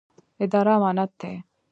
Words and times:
اداره 0.43 0.71
امانت 0.77 1.11
دی 1.19 1.33